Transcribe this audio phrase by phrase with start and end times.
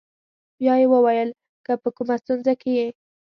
[0.59, 1.29] بیا یې وویل:
[1.65, 2.87] که په کومه ستونزه کې یې.